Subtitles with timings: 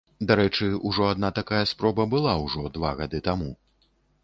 [0.29, 2.75] Дарэчы, ужо адна такая спроба была ўжо гады
[3.29, 3.51] два таму.